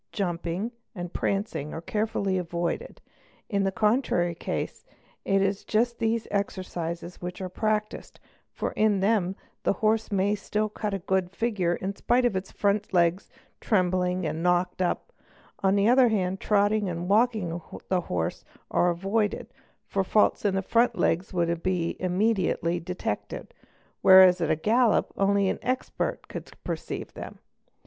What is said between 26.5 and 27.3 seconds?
perceive